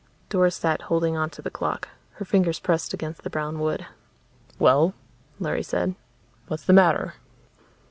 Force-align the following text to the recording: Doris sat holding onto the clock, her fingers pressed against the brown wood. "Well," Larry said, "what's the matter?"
Doris 0.29 0.55
sat 0.55 0.81
holding 0.89 1.15
onto 1.15 1.43
the 1.43 1.51
clock, 1.51 1.87
her 2.13 2.25
fingers 2.25 2.57
pressed 2.59 2.91
against 2.91 3.21
the 3.21 3.29
brown 3.29 3.59
wood. 3.59 3.85
"Well," 4.57 4.95
Larry 5.39 5.61
said, 5.61 5.93
"what's 6.47 6.65
the 6.65 6.73
matter?" 6.73 7.13